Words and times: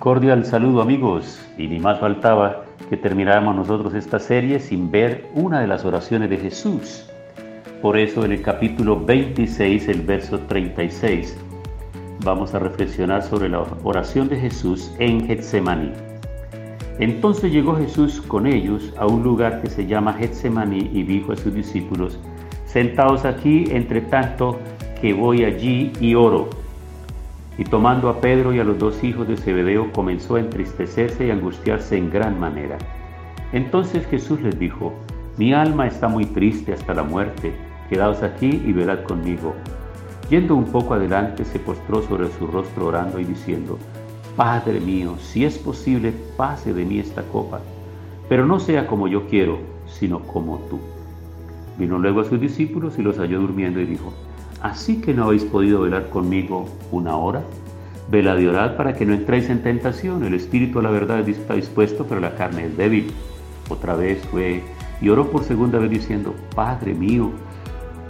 Cordial 0.00 0.46
saludo 0.46 0.80
amigos, 0.80 1.46
y 1.58 1.68
ni 1.68 1.78
más 1.78 2.00
faltaba 2.00 2.64
que 2.88 2.96
termináramos 2.96 3.54
nosotros 3.54 3.92
esta 3.92 4.18
serie 4.18 4.58
sin 4.58 4.90
ver 4.90 5.28
una 5.34 5.60
de 5.60 5.66
las 5.66 5.84
oraciones 5.84 6.30
de 6.30 6.38
Jesús. 6.38 7.04
Por 7.82 7.98
eso 7.98 8.24
en 8.24 8.32
el 8.32 8.40
capítulo 8.40 8.98
26, 8.98 9.88
el 9.88 10.00
verso 10.00 10.38
36, 10.38 11.36
vamos 12.24 12.54
a 12.54 12.60
reflexionar 12.60 13.22
sobre 13.22 13.50
la 13.50 13.62
oración 13.84 14.30
de 14.30 14.36
Jesús 14.36 14.90
en 14.98 15.26
Getsemaní. 15.26 15.92
Entonces 16.98 17.52
llegó 17.52 17.76
Jesús 17.76 18.22
con 18.22 18.46
ellos 18.46 18.94
a 18.96 19.06
un 19.06 19.22
lugar 19.22 19.60
que 19.60 19.68
se 19.68 19.86
llama 19.86 20.14
Getsemaní 20.14 20.90
y 20.94 21.02
dijo 21.02 21.32
a 21.32 21.36
sus 21.36 21.52
discípulos, 21.52 22.18
sentaos 22.64 23.26
aquí 23.26 23.66
entre 23.68 24.00
tanto 24.00 24.60
que 24.98 25.12
voy 25.12 25.44
allí 25.44 25.92
y 26.00 26.14
oro. 26.14 26.48
Y 27.60 27.64
tomando 27.64 28.08
a 28.08 28.22
Pedro 28.22 28.54
y 28.54 28.58
a 28.58 28.64
los 28.64 28.78
dos 28.78 29.04
hijos 29.04 29.28
de 29.28 29.36
Zebedeo 29.36 29.92
comenzó 29.92 30.36
a 30.36 30.40
entristecerse 30.40 31.26
y 31.26 31.30
angustiarse 31.30 31.98
en 31.98 32.08
gran 32.08 32.40
manera. 32.40 32.78
Entonces 33.52 34.06
Jesús 34.06 34.40
les 34.40 34.58
dijo, 34.58 34.94
Mi 35.36 35.52
alma 35.52 35.86
está 35.86 36.08
muy 36.08 36.24
triste 36.24 36.72
hasta 36.72 36.94
la 36.94 37.02
muerte, 37.02 37.52
quedaos 37.90 38.22
aquí 38.22 38.62
y 38.64 38.72
velad 38.72 39.02
conmigo. 39.02 39.54
Yendo 40.30 40.56
un 40.56 40.64
poco 40.64 40.94
adelante 40.94 41.44
se 41.44 41.58
postró 41.58 42.00
sobre 42.00 42.30
su 42.30 42.46
rostro 42.46 42.86
orando 42.86 43.20
y 43.20 43.24
diciendo, 43.24 43.78
Padre 44.36 44.80
mío, 44.80 45.16
si 45.18 45.44
es 45.44 45.58
posible, 45.58 46.14
pase 46.38 46.72
de 46.72 46.86
mí 46.86 46.98
esta 46.98 47.20
copa, 47.24 47.60
pero 48.30 48.46
no 48.46 48.58
sea 48.58 48.86
como 48.86 49.06
yo 49.06 49.26
quiero, 49.26 49.58
sino 49.84 50.20
como 50.20 50.60
tú. 50.70 50.80
Vino 51.78 51.98
luego 51.98 52.22
a 52.22 52.24
sus 52.24 52.40
discípulos 52.40 52.98
y 52.98 53.02
los 53.02 53.18
halló 53.18 53.38
durmiendo 53.38 53.80
y 53.80 53.84
dijo, 53.84 54.14
¿Así 54.62 55.00
que 55.00 55.14
no 55.14 55.24
habéis 55.24 55.44
podido 55.44 55.82
velar 55.82 56.10
conmigo 56.10 56.68
una 56.90 57.16
hora? 57.16 57.42
Velad 58.10 58.38
y 58.38 58.46
orad 58.46 58.76
para 58.76 58.94
que 58.94 59.06
no 59.06 59.14
entréis 59.14 59.48
en 59.48 59.62
tentación. 59.62 60.24
El 60.24 60.34
espíritu 60.34 60.80
a 60.80 60.82
la 60.82 60.90
verdad 60.90 61.26
está 61.28 61.54
dispuesto, 61.54 62.04
pero 62.06 62.20
la 62.20 62.34
carne 62.34 62.66
es 62.66 62.76
débil. 62.76 63.12
Otra 63.70 63.94
vez 63.94 64.22
fue 64.30 64.62
y 65.00 65.08
oró 65.08 65.30
por 65.30 65.44
segunda 65.44 65.78
vez 65.78 65.90
diciendo, 65.90 66.34
Padre 66.54 66.92
mío, 66.92 67.30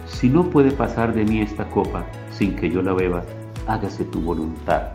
si 0.07 0.29
no 0.29 0.51
puede 0.51 0.73
pasar 0.73 1.15
de 1.15 1.25
mí 1.25 1.41
esta 1.41 1.69
copa 1.69 2.05
sin 2.33 2.57
que 2.57 2.69
yo 2.69 2.83
la 2.83 2.95
beba, 2.95 3.23
hágase 3.69 4.05
tu 4.05 4.21
voluntad. 4.21 4.93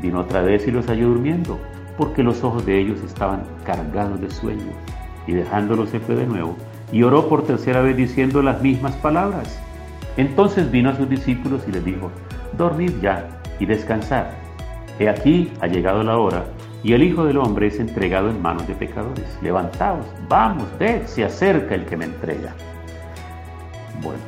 Vino 0.00 0.20
otra 0.20 0.40
vez 0.40 0.66
y 0.66 0.70
los 0.70 0.86
halló 0.86 1.08
durmiendo, 1.08 1.58
porque 1.98 2.22
los 2.22 2.42
ojos 2.42 2.64
de 2.64 2.80
ellos 2.80 3.00
estaban 3.02 3.42
cargados 3.64 4.20
de 4.20 4.30
sueño. 4.30 4.72
Y 5.26 5.32
dejándolos 5.32 5.90
se 5.90 6.00
fue 6.00 6.14
de 6.14 6.26
nuevo 6.26 6.56
y 6.92 7.02
oró 7.02 7.28
por 7.28 7.42
tercera 7.42 7.80
vez 7.80 7.96
diciendo 7.96 8.42
las 8.42 8.62
mismas 8.62 8.94
palabras. 8.96 9.60
Entonces 10.16 10.70
vino 10.70 10.90
a 10.90 10.96
sus 10.96 11.08
discípulos 11.08 11.62
y 11.68 11.72
les 11.72 11.84
dijo, 11.84 12.10
dormid 12.56 12.92
ya 13.00 13.40
y 13.60 13.66
descansad. 13.66 14.26
He 14.98 15.08
aquí 15.08 15.52
ha 15.60 15.66
llegado 15.66 16.02
la 16.02 16.16
hora 16.16 16.44
y 16.82 16.92
el 16.92 17.02
Hijo 17.02 17.24
del 17.24 17.38
Hombre 17.38 17.66
es 17.66 17.78
entregado 17.78 18.30
en 18.30 18.40
manos 18.40 18.66
de 18.66 18.74
pecadores. 18.74 19.26
Levantaos, 19.42 20.06
vamos, 20.28 20.66
ved, 20.78 21.04
se 21.06 21.24
acerca 21.24 21.74
el 21.74 21.84
que 21.84 21.96
me 21.96 22.06
entrega. 22.06 22.54
Bueno, 24.02 24.20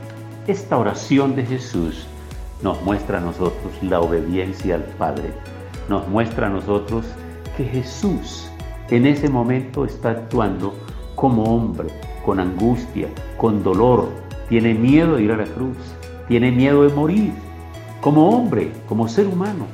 esta 0.47 0.76
oración 0.76 1.37
de 1.37 1.47
Jesús 1.47 2.06
nos 2.62 2.82
muestra 2.82 3.19
a 3.19 3.20
nosotros 3.20 3.72
la 3.82 4.00
obediencia 4.00 4.75
al 4.75 4.82
Padre. 4.82 5.32
Nos 5.88 6.06
muestra 6.09 6.49
a 6.49 6.50
nosotros 6.50 7.06
que 7.56 7.65
Jesús 7.65 8.50
en 8.91 9.06
ese 9.06 9.28
momento 9.28 9.84
está 9.84 10.10
actuando 10.10 10.75
como 11.15 11.44
hombre, 11.44 11.88
con 12.25 12.41
angustia, 12.41 13.09
con 13.37 13.62
dolor, 13.62 14.09
tiene 14.49 14.75
miedo 14.75 15.17
de 15.17 15.25
ir 15.25 15.33
a 15.33 15.37
la 15.37 15.45
cruz, 15.45 15.77
tiene 16.29 16.51
miedo 16.51 16.83
de 16.83 16.95
morir, 16.95 17.33
como 18.01 18.29
hombre, 18.31 18.71
como 18.89 19.09
ser 19.09 19.27
humano. 19.27 19.67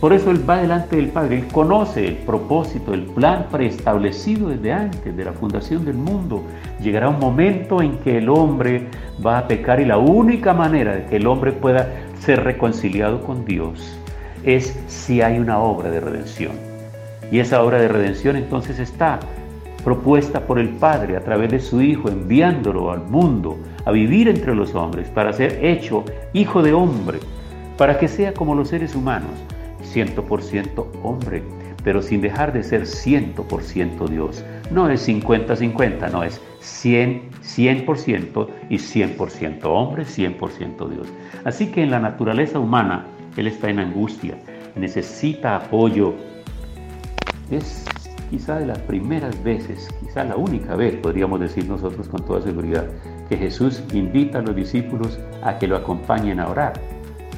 Por 0.00 0.12
eso 0.12 0.30
Él 0.30 0.48
va 0.48 0.58
delante 0.58 0.96
del 0.96 1.08
Padre, 1.08 1.38
Él 1.38 1.46
conoce 1.50 2.06
el 2.06 2.16
propósito, 2.16 2.92
el 2.92 3.04
plan 3.04 3.46
preestablecido 3.50 4.50
desde 4.50 4.72
antes 4.72 5.16
de 5.16 5.24
la 5.24 5.32
fundación 5.32 5.84
del 5.84 5.94
mundo. 5.94 6.42
Llegará 6.82 7.08
un 7.08 7.18
momento 7.18 7.80
en 7.80 7.98
que 7.98 8.18
el 8.18 8.28
hombre 8.28 8.88
va 9.24 9.38
a 9.38 9.48
pecar 9.48 9.80
y 9.80 9.86
la 9.86 9.96
única 9.96 10.52
manera 10.52 10.94
de 10.94 11.06
que 11.06 11.16
el 11.16 11.26
hombre 11.26 11.52
pueda 11.52 11.88
ser 12.20 12.44
reconciliado 12.44 13.22
con 13.22 13.44
Dios 13.46 13.98
es 14.44 14.78
si 14.88 15.22
hay 15.22 15.38
una 15.38 15.58
obra 15.58 15.90
de 15.90 16.00
redención. 16.00 16.52
Y 17.30 17.38
esa 17.38 17.62
obra 17.62 17.80
de 17.80 17.88
redención 17.88 18.36
entonces 18.36 18.78
está 18.78 19.20
propuesta 19.84 20.40
por 20.40 20.58
el 20.58 20.70
Padre 20.70 21.16
a 21.16 21.20
través 21.20 21.50
de 21.50 21.60
su 21.60 21.82
Hijo, 21.82 22.08
enviándolo 22.08 22.90
al 22.90 23.02
mundo 23.02 23.58
a 23.84 23.92
vivir 23.92 24.28
entre 24.28 24.54
los 24.54 24.74
hombres 24.74 25.08
para 25.10 25.32
ser 25.32 25.64
hecho 25.64 26.04
hijo 26.32 26.62
de 26.62 26.72
hombre, 26.72 27.18
para 27.76 27.98
que 27.98 28.08
sea 28.08 28.32
como 28.32 28.54
los 28.54 28.68
seres 28.68 28.94
humanos, 28.94 29.30
100% 29.92 30.86
hombre, 31.02 31.42
pero 31.82 32.00
sin 32.00 32.22
dejar 32.22 32.52
de 32.52 32.62
ser 32.62 32.82
100% 32.82 34.08
Dios. 34.08 34.42
No 34.70 34.88
es 34.88 35.06
50-50, 35.06 36.10
no 36.10 36.22
es 36.22 36.40
100, 36.60 37.30
100% 37.42 38.48
y 38.70 38.76
100% 38.76 39.60
hombre, 39.64 40.04
100% 40.04 40.88
Dios. 40.88 41.08
Así 41.44 41.66
que 41.66 41.82
en 41.82 41.90
la 41.90 42.00
naturaleza 42.00 42.58
humana, 42.58 43.04
Él 43.36 43.46
está 43.48 43.68
en 43.68 43.80
angustia, 43.80 44.38
necesita 44.76 45.56
apoyo. 45.56 46.14
Es 47.50 47.84
quizá 48.34 48.58
de 48.58 48.66
las 48.66 48.80
primeras 48.80 49.40
veces, 49.44 49.88
quizá 50.00 50.24
la 50.24 50.34
única 50.34 50.74
vez, 50.74 50.96
podríamos 50.96 51.38
decir 51.38 51.68
nosotros 51.68 52.08
con 52.08 52.24
toda 52.24 52.42
seguridad, 52.42 52.84
que 53.28 53.36
Jesús 53.36 53.84
invita 53.92 54.40
a 54.40 54.42
los 54.42 54.56
discípulos 54.56 55.20
a 55.44 55.56
que 55.56 55.68
lo 55.68 55.76
acompañen 55.76 56.40
a 56.40 56.48
orar. 56.48 56.72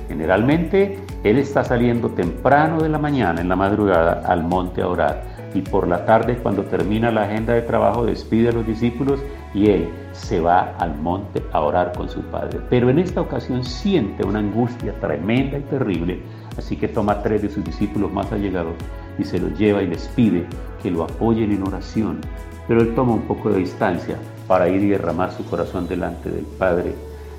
Generalmente 0.09 0.99
Él 1.23 1.37
está 1.37 1.65
saliendo 1.65 2.09
temprano 2.09 2.81
de 2.81 2.89
la 2.89 2.99
mañana, 2.99 3.43
en 3.43 3.51
la 3.51 3.57
madrugada, 3.57 4.23
al 4.25 4.43
monte 4.45 4.81
a 4.81 4.89
orar. 4.89 5.23
Y 5.53 5.61
por 5.61 5.87
la 5.87 6.07
tarde, 6.07 6.39
cuando 6.39 6.63
termina 6.63 7.11
la 7.11 7.25
agenda 7.25 7.53
de 7.53 7.61
trabajo, 7.61 8.07
despide 8.07 8.49
a 8.49 8.53
los 8.53 8.67
discípulos 8.67 9.21
y 9.53 9.69
Él 9.69 9.91
se 10.13 10.41
va 10.41 10.77
al 10.79 10.97
monte 10.97 11.43
a 11.53 11.61
orar 11.61 11.93
con 11.95 12.09
su 12.09 12.23
Padre. 12.23 12.59
Pero 12.71 12.89
en 12.89 12.99
esta 12.99 13.21
ocasión 13.21 13.63
siente 13.65 14.25
una 14.25 14.39
angustia 14.39 14.99
tremenda 14.99 15.59
y 15.59 15.63
terrible, 15.63 16.23
así 16.59 16.77
que 16.77 16.89
toma 16.89 17.23
tres 17.23 17.43
de 17.43 17.51
sus 17.51 17.65
discípulos 17.65 18.13
más 18.13 18.31
allegados 18.33 18.75
y 19.19 19.25
se 19.25 19.39
los 19.39 19.59
lleva 19.59 19.83
y 19.83 19.87
les 19.87 20.09
pide 20.09 20.47
que 20.83 20.91
lo 20.91 21.05
apoyen 21.05 21.53
en 21.53 21.63
oración. 21.63 22.21
Pero 22.69 22.81
Él 22.81 22.95
toma 22.95 23.15
un 23.15 23.23
poco 23.23 23.51
de 23.51 23.61
distancia 23.61 24.17
para 24.47 24.69
ir 24.69 24.83
y 24.83 24.89
derramar 24.89 25.33
su 25.33 25.45
corazón 25.45 25.89
delante 25.89 26.31
del 26.31 26.45
Padre. 26.45 26.95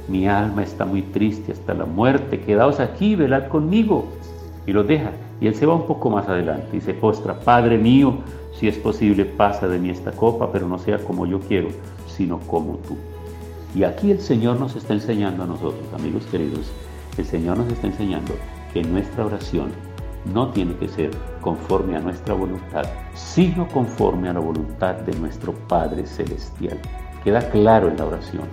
Mi 0.08 0.28
alma 0.28 0.64
está 0.64 0.86
muy 0.86 1.02
triste 1.02 1.52
hasta 1.52 1.74
la 1.74 1.86
muerte, 1.86 2.40
quedaos 2.40 2.80
aquí, 2.80 3.16
velad 3.16 3.48
conmigo. 3.48 4.08
Y 4.66 4.74
lo 4.74 4.84
deja. 4.84 5.12
Y 5.40 5.48
él 5.48 5.56
se 5.56 5.66
va 5.66 5.76
un 5.76 5.86
poco 5.86 6.10
más 6.10 6.28
adelante 6.28 6.78
y 6.78 6.82
se 6.82 6.94
postra, 6.94 7.40
Padre 7.40 7.78
mío, 7.78 8.16
si 8.54 8.68
es 8.68 8.78
posible, 8.78 9.24
pasa 9.26 9.68
de 9.68 9.78
mí 9.78 9.90
esta 9.90 10.12
copa, 10.12 10.52
pero 10.52 10.68
no 10.68 10.80
sea 10.80 10.98
como 10.98 11.28
yo 11.28 11.40
quiero, 11.40 11.70
sino 12.08 12.40
como 12.40 12.78
tú. 12.78 12.98
Y 13.76 13.84
aquí 13.84 14.10
el 14.10 14.20
Señor 14.20 14.60
nos 14.60 14.76
está 14.76 14.94
enseñando 14.94 15.44
a 15.44 15.46
nosotros, 15.46 15.84
amigos 15.94 16.26
queridos, 16.32 16.72
el 17.18 17.26
Señor 17.26 17.58
nos 17.58 17.72
está 17.72 17.86
enseñando 17.86 18.34
que 18.78 18.84
nuestra 18.84 19.26
oración 19.26 19.72
no 20.32 20.50
tiene 20.50 20.76
que 20.76 20.88
ser 20.88 21.10
conforme 21.42 21.98
a 21.98 22.00
nuestra 22.00 22.36
voluntad, 22.36 22.84
sino 23.16 23.68
conforme 23.70 24.30
a 24.30 24.34
la 24.34 24.40
voluntad 24.40 24.94
de 24.98 25.18
nuestro 25.18 25.52
Padre 25.68 26.06
Celestial. 26.06 26.78
Queda 27.24 27.50
claro 27.50 27.88
en 27.88 27.98
la 27.98 28.06
oración. 28.06 28.44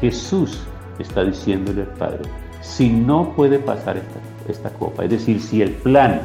Jesús 0.00 0.62
está 0.98 1.24
diciéndole 1.24 1.82
al 1.82 1.88
Padre, 1.88 2.22
si 2.62 2.88
no 2.88 3.34
puede 3.34 3.58
pasar 3.58 3.98
esta, 3.98 4.20
esta 4.48 4.70
copa, 4.70 5.04
es 5.04 5.10
decir, 5.10 5.42
si 5.42 5.60
el 5.60 5.72
plan 5.72 6.22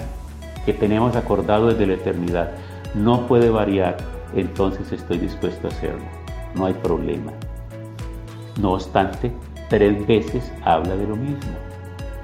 que 0.66 0.74
tenemos 0.74 1.14
acordado 1.18 1.68
desde 1.68 1.88
la 1.88 1.96
eternidad 1.96 2.52
no 2.94 3.28
puede 3.28 3.50
variar, 3.50 3.98
entonces 4.34 4.94
estoy 4.94 5.18
dispuesto 5.18 5.68
a 5.68 5.72
hacerlo. 5.72 6.06
No 6.56 6.68
hay 6.68 6.74
problema. 6.74 7.34
No 8.62 8.74
obstante, 8.74 9.30
tres 9.68 10.08
veces 10.08 10.54
habla 10.64 10.96
de 10.96 11.06
lo 11.06 11.18
mismo 11.18 11.65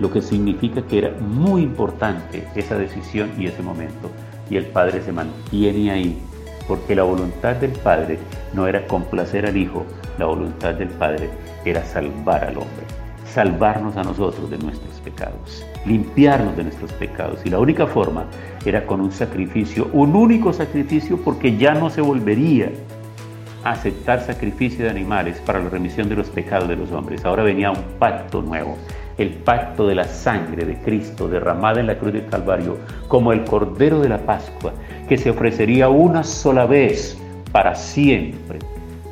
lo 0.01 0.11
que 0.11 0.21
significa 0.23 0.81
que 0.81 0.97
era 0.97 1.11
muy 1.19 1.61
importante 1.61 2.43
esa 2.55 2.75
decisión 2.75 3.29
y 3.37 3.45
ese 3.45 3.61
momento. 3.61 4.09
Y 4.49 4.57
el 4.57 4.65
Padre 4.65 5.03
se 5.03 5.11
mantiene 5.11 5.91
ahí, 5.91 6.19
porque 6.67 6.95
la 6.95 7.03
voluntad 7.03 7.55
del 7.57 7.71
Padre 7.71 8.17
no 8.55 8.65
era 8.65 8.87
complacer 8.87 9.45
al 9.45 9.55
Hijo, 9.55 9.85
la 10.17 10.25
voluntad 10.25 10.73
del 10.73 10.89
Padre 10.89 11.29
era 11.65 11.85
salvar 11.85 12.43
al 12.43 12.57
hombre. 12.57 12.85
salvarnos 13.31 13.95
a 13.97 14.03
nosotros 14.03 14.49
de 14.49 14.57
nuestros 14.57 14.99
pecados, 14.99 15.65
limpiarnos 15.85 16.55
de 16.57 16.63
nuestros 16.63 16.91
pecados. 16.93 17.39
Y 17.45 17.49
la 17.49 17.59
única 17.59 17.87
forma 17.87 18.25
era 18.65 18.85
con 18.85 19.01
un 19.01 19.11
sacrificio, 19.11 19.89
un 19.93 20.15
único 20.15 20.51
sacrificio, 20.53 21.17
porque 21.17 21.57
ya 21.57 21.73
no 21.73 21.89
se 21.89 22.01
volvería 22.01 22.71
a 23.63 23.71
aceptar 23.71 24.21
sacrificio 24.21 24.85
de 24.85 24.91
animales 24.91 25.39
para 25.45 25.59
la 25.59 25.69
remisión 25.69 26.09
de 26.09 26.15
los 26.15 26.29
pecados 26.29 26.67
de 26.67 26.75
los 26.75 26.91
hombres. 26.91 27.23
Ahora 27.23 27.43
venía 27.43 27.71
un 27.71 27.83
pacto 27.99 28.41
nuevo, 28.41 28.75
el 29.17 29.29
pacto 29.29 29.87
de 29.87 29.95
la 29.95 30.05
sangre 30.05 30.65
de 30.65 30.77
Cristo 30.79 31.27
derramada 31.27 31.79
en 31.79 31.87
la 31.87 31.97
cruz 31.97 32.13
del 32.13 32.25
Calvario, 32.27 32.77
como 33.07 33.33
el 33.33 33.43
Cordero 33.43 33.99
de 33.99 34.09
la 34.09 34.19
Pascua, 34.19 34.73
que 35.07 35.17
se 35.17 35.29
ofrecería 35.29 35.89
una 35.89 36.23
sola 36.23 36.65
vez 36.65 37.17
para 37.51 37.75
siempre, 37.75 38.59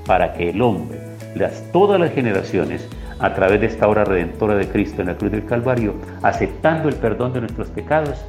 para 0.06 0.34
que 0.34 0.50
el 0.50 0.62
hombre, 0.62 1.00
las, 1.36 1.64
todas 1.72 2.00
las 2.00 2.12
generaciones, 2.12 2.88
a 3.20 3.34
través 3.34 3.60
de 3.60 3.68
esta 3.68 3.88
obra 3.88 4.06
redentora 4.06 4.56
de 4.56 4.68
Cristo 4.68 5.02
en 5.02 5.08
la 5.08 5.16
cruz 5.16 5.32
del 5.32 5.46
Calvario, 5.46 5.94
aceptando 6.24 6.88
el 6.88 6.96
perdón 6.96 7.34
de 7.34 7.42
nuestros 7.42 7.68
pecados, 7.70 8.26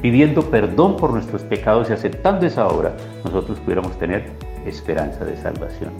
pidiendo 0.00 0.50
perdón 0.50 0.96
por 0.96 1.12
nuestros 1.12 1.42
pecados 1.42 1.90
y 1.90 1.92
aceptando 1.92 2.46
esa 2.46 2.66
obra, 2.66 2.92
nosotros 3.24 3.58
pudiéramos 3.60 3.98
tener 3.98 4.24
esperanza 4.66 5.24
de 5.24 5.36
salvación. 5.36 5.90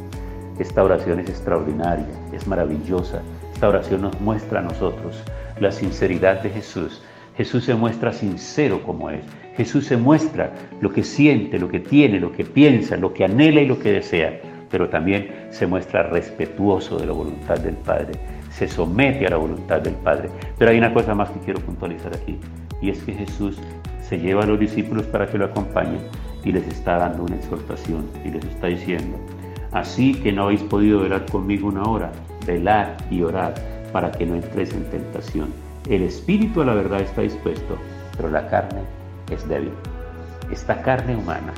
Esta 0.58 0.82
oración 0.82 1.20
es 1.20 1.28
extraordinaria, 1.28 2.06
es 2.32 2.46
maravillosa. 2.46 3.22
Esta 3.60 3.68
oración 3.68 4.00
nos 4.00 4.18
muestra 4.22 4.60
a 4.60 4.62
nosotros 4.62 5.22
la 5.60 5.70
sinceridad 5.70 6.42
de 6.42 6.48
Jesús. 6.48 7.02
Jesús 7.36 7.66
se 7.66 7.74
muestra 7.74 8.10
sincero 8.10 8.82
como 8.82 9.10
es. 9.10 9.20
Jesús 9.54 9.84
se 9.84 9.98
muestra 9.98 10.54
lo 10.80 10.90
que 10.90 11.04
siente, 11.04 11.58
lo 11.58 11.68
que 11.68 11.78
tiene, 11.78 12.20
lo 12.20 12.32
que 12.32 12.46
piensa, 12.46 12.96
lo 12.96 13.12
que 13.12 13.24
anhela 13.24 13.60
y 13.60 13.66
lo 13.66 13.78
que 13.78 13.92
desea 13.92 14.40
pero 14.70 14.88
también 14.88 15.48
se 15.50 15.66
muestra 15.66 16.04
respetuoso 16.04 16.96
de 16.96 17.06
la 17.06 17.12
voluntad 17.12 17.58
del 17.58 17.74
Padre, 17.74 18.12
se 18.50 18.66
somete 18.66 19.26
a 19.26 19.30
la 19.30 19.36
voluntad 19.36 19.80
del 19.80 19.94
Padre. 19.94 20.30
Pero 20.56 20.70
hay 20.70 20.78
una 20.78 20.94
cosa 20.94 21.14
más 21.14 21.28
que 21.30 21.40
quiero 21.40 21.60
puntualizar 21.60 22.14
aquí, 22.14 22.38
y 22.80 22.88
es 22.88 23.02
que 23.02 23.12
Jesús 23.12 23.58
se 24.00 24.18
lleva 24.18 24.44
a 24.44 24.46
los 24.46 24.60
discípulos 24.60 25.06
para 25.06 25.26
que 25.26 25.38
lo 25.38 25.46
acompañen 25.46 26.00
y 26.44 26.52
les 26.52 26.66
está 26.68 26.98
dando 26.98 27.24
una 27.24 27.36
exhortación 27.36 28.08
y 28.24 28.30
les 28.30 28.44
está 28.44 28.68
diciendo, 28.68 29.18
así 29.72 30.14
que 30.14 30.32
no 30.32 30.44
habéis 30.44 30.62
podido 30.62 31.00
velar 31.00 31.26
conmigo 31.26 31.66
una 31.66 31.82
hora, 31.82 32.12
velad 32.50 32.88
y 33.10 33.22
orad 33.22 33.52
para 33.92 34.10
que 34.10 34.26
no 34.26 34.34
entréis 34.34 34.72
en 34.72 34.84
tentación. 34.90 35.48
El 35.88 36.02
espíritu 36.02 36.62
a 36.62 36.64
la 36.64 36.74
verdad 36.74 37.00
está 37.00 37.22
dispuesto, 37.22 37.76
pero 38.16 38.30
la 38.30 38.48
carne 38.48 38.82
es 39.30 39.48
débil. 39.48 39.72
Esta 40.50 40.82
carne 40.82 41.16
humana 41.16 41.52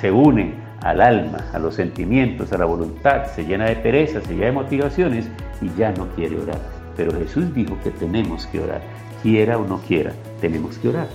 se 0.00 0.10
une 0.10 0.54
al 0.82 1.00
alma, 1.00 1.38
a 1.52 1.58
los 1.58 1.74
sentimientos, 1.74 2.52
a 2.52 2.58
la 2.58 2.66
voluntad, 2.66 3.26
se 3.34 3.44
llena 3.44 3.64
de 3.64 3.76
pereza, 3.76 4.20
se 4.20 4.34
llena 4.34 4.46
de 4.46 4.52
motivaciones 4.52 5.30
y 5.62 5.70
ya 5.78 5.92
no 5.92 6.08
quiere 6.14 6.38
orar. 6.38 6.60
Pero 6.96 7.12
Jesús 7.12 7.54
dijo 7.54 7.78
que 7.82 7.90
tenemos 7.90 8.46
que 8.46 8.60
orar, 8.60 8.82
quiera 9.22 9.56
o 9.56 9.66
no 9.66 9.78
quiera, 9.78 10.12
tenemos 10.40 10.76
que 10.78 10.88
orar, 10.88 11.08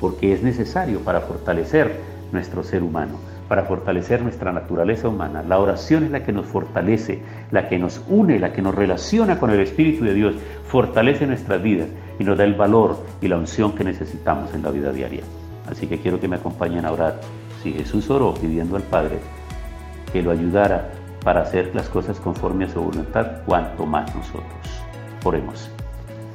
porque 0.00 0.32
es 0.34 0.42
necesario 0.42 1.00
para 1.00 1.22
fortalecer 1.22 1.98
nuestro 2.32 2.62
ser 2.62 2.82
humano, 2.82 3.18
para 3.48 3.64
fortalecer 3.64 4.22
nuestra 4.22 4.52
naturaleza 4.52 5.08
humana. 5.08 5.42
La 5.42 5.58
oración 5.58 6.04
es 6.04 6.10
la 6.10 6.24
que 6.24 6.32
nos 6.32 6.46
fortalece, 6.46 7.22
la 7.50 7.68
que 7.68 7.78
nos 7.78 8.02
une, 8.08 8.38
la 8.38 8.52
que 8.52 8.62
nos 8.62 8.74
relaciona 8.74 9.38
con 9.38 9.50
el 9.50 9.60
Espíritu 9.60 10.04
de 10.04 10.14
Dios, 10.14 10.34
fortalece 10.66 11.26
nuestras 11.26 11.62
vidas 11.62 11.88
y 12.18 12.24
nos 12.24 12.38
da 12.38 12.44
el 12.44 12.54
valor 12.54 12.98
y 13.20 13.28
la 13.28 13.36
unción 13.36 13.72
que 13.74 13.84
necesitamos 13.84 14.54
en 14.54 14.62
la 14.62 14.70
vida 14.70 14.92
diaria. 14.92 15.22
Así 15.70 15.86
que 15.86 15.98
quiero 15.98 16.20
que 16.20 16.28
me 16.28 16.36
acompañen 16.36 16.84
a 16.84 16.92
orar 16.92 17.20
si 17.62 17.72
Jesús 17.72 18.10
oró 18.10 18.34
pidiendo 18.34 18.76
al 18.76 18.82
Padre 18.82 19.18
que 20.12 20.22
lo 20.22 20.30
ayudara 20.30 20.90
para 21.24 21.40
hacer 21.40 21.74
las 21.74 21.88
cosas 21.88 22.20
conforme 22.20 22.66
a 22.66 22.68
su 22.68 22.80
voluntad, 22.80 23.42
cuanto 23.46 23.86
más 23.86 24.14
nosotros. 24.14 24.82
Oremos. 25.24 25.70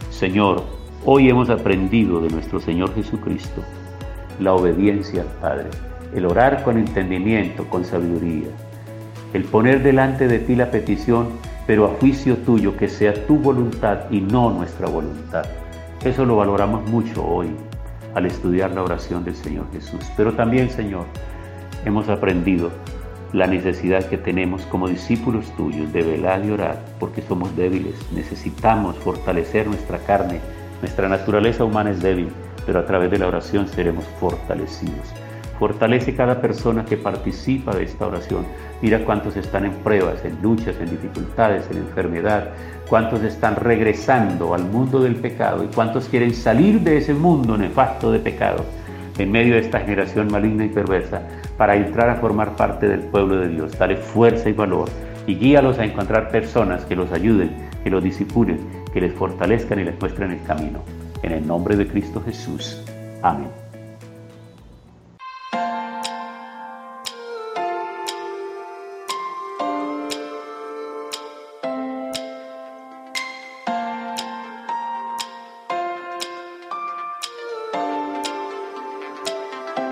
Señor, 0.09 0.63
hoy 1.05 1.29
hemos 1.29 1.49
aprendido 1.49 2.19
de 2.19 2.29
nuestro 2.29 2.59
Señor 2.59 2.93
Jesucristo 2.95 3.61
la 4.39 4.53
obediencia 4.53 5.21
al 5.21 5.27
Padre, 5.39 5.69
el 6.13 6.25
orar 6.25 6.63
con 6.63 6.77
entendimiento, 6.77 7.65
con 7.69 7.85
sabiduría, 7.85 8.47
el 9.33 9.43
poner 9.43 9.83
delante 9.83 10.27
de 10.27 10.39
ti 10.39 10.55
la 10.55 10.71
petición, 10.71 11.27
pero 11.67 11.85
a 11.85 11.89
juicio 11.99 12.37
tuyo, 12.37 12.75
que 12.75 12.87
sea 12.87 13.13
tu 13.27 13.37
voluntad 13.37 14.09
y 14.09 14.21
no 14.21 14.49
nuestra 14.49 14.87
voluntad. 14.87 15.45
Eso 16.03 16.25
lo 16.25 16.37
valoramos 16.37 16.89
mucho 16.89 17.25
hoy 17.25 17.49
al 18.15 18.25
estudiar 18.25 18.71
la 18.71 18.83
oración 18.83 19.23
del 19.23 19.35
Señor 19.35 19.65
Jesús. 19.71 20.03
Pero 20.17 20.33
también, 20.33 20.69
Señor, 20.69 21.05
hemos 21.85 22.09
aprendido 22.09 22.71
la 23.33 23.45
necesidad 23.45 24.05
que 24.05 24.17
tenemos 24.17 24.63
como 24.63 24.87
discípulos 24.87 25.45
tuyos 25.55 25.93
de 25.93 26.01
velar 26.01 26.43
y 26.43 26.49
orar, 26.49 26.83
porque 26.99 27.21
somos 27.21 27.55
débiles, 27.55 27.95
necesitamos 28.11 28.97
fortalecer 28.97 29.67
nuestra 29.67 29.99
carne, 29.99 30.39
nuestra 30.81 31.07
naturaleza 31.07 31.63
humana 31.63 31.91
es 31.91 32.01
débil, 32.01 32.29
pero 32.65 32.79
a 32.79 32.85
través 32.85 33.11
de 33.11 33.19
la 33.19 33.27
oración 33.27 33.67
seremos 33.67 34.05
fortalecidos. 34.19 35.13
Fortalece 35.59 36.15
cada 36.15 36.41
persona 36.41 36.85
que 36.85 36.95
participa 36.95 37.75
de 37.75 37.83
esta 37.83 38.07
oración. 38.07 38.45
Mira 38.81 39.03
cuántos 39.03 39.35
están 39.35 39.65
en 39.65 39.73
pruebas, 39.73 40.23
en 40.23 40.41
luchas, 40.41 40.75
en 40.79 40.89
dificultades, 40.89 41.69
en 41.69 41.77
enfermedad, 41.77 42.51
cuántos 42.87 43.21
están 43.23 43.57
regresando 43.57 44.53
al 44.53 44.63
mundo 44.63 45.01
del 45.01 45.15
pecado 45.15 45.65
y 45.65 45.67
cuántos 45.67 46.07
quieren 46.07 46.33
salir 46.33 46.79
de 46.79 46.97
ese 46.97 47.13
mundo 47.13 47.57
nefasto 47.57 48.11
de 48.11 48.19
pecado 48.19 48.63
en 49.17 49.31
medio 49.31 49.55
de 49.55 49.59
esta 49.59 49.81
generación 49.81 50.31
maligna 50.31 50.65
y 50.65 50.69
perversa 50.69 51.21
para 51.57 51.75
entrar 51.75 52.09
a 52.09 52.15
formar 52.15 52.55
parte 52.55 52.87
del 52.87 53.01
pueblo 53.01 53.37
de 53.37 53.49
Dios. 53.49 53.77
Dale 53.77 53.97
fuerza 53.97 54.49
y 54.49 54.53
valor 54.53 54.89
y 55.27 55.35
guíalos 55.35 55.77
a 55.77 55.85
encontrar 55.85 56.29
personas 56.29 56.85
que 56.85 56.95
los 56.95 57.11
ayuden, 57.11 57.51
que 57.83 57.89
los 57.89 58.03
disipulen, 58.03 58.59
que 58.93 59.01
les 59.01 59.13
fortalezcan 59.13 59.79
y 59.79 59.83
les 59.83 59.99
muestren 59.99 60.31
el 60.31 60.41
camino. 60.43 60.79
En 61.21 61.33
el 61.33 61.45
nombre 61.45 61.75
de 61.75 61.85
Cristo 61.85 62.21
Jesús. 62.25 62.81
Amén. 63.21 63.58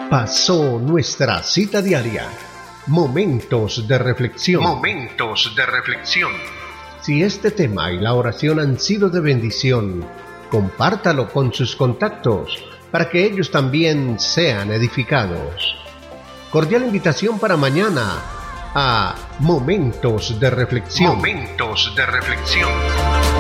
Pasó 0.10 0.80
nuestra 0.80 1.44
cita 1.44 1.82
diaria. 1.82 2.28
Momentos 2.88 3.88
de 3.88 3.98
reflexión. 3.98 4.64
Momentos 4.64 5.54
de 5.56 5.66
reflexión. 5.66 6.32
Si 7.02 7.22
este 7.22 7.52
tema 7.52 7.92
y 7.92 8.00
la 8.00 8.14
oración 8.14 8.60
han 8.60 8.80
sido 8.80 9.10
de 9.10 9.20
bendición, 9.20 10.06
compártalo 10.50 11.30
con 11.30 11.54
sus 11.54 11.76
contactos 11.76 12.64
para 12.92 13.10
que 13.10 13.26
ellos 13.26 13.52
también 13.52 14.20
sean 14.20 14.72
edificados. 14.72 15.76
Cordial 16.52 16.84
invitación 16.84 17.40
para 17.40 17.58
mañana 17.58 18.22
a 18.74 19.16
Momentos 19.40 20.40
de 20.40 20.50
reflexión. 20.50 21.18
Momentos 21.18 21.94
de 21.96 22.06
reflexión. 22.06 23.37